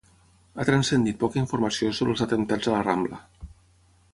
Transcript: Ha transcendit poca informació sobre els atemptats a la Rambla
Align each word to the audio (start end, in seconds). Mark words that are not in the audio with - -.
Ha 0.57 0.63
transcendit 0.69 1.19
poca 1.23 1.39
informació 1.41 1.91
sobre 1.99 2.15
els 2.17 2.25
atemptats 2.27 2.71
a 2.71 2.75
la 2.77 2.81
Rambla 2.89 3.21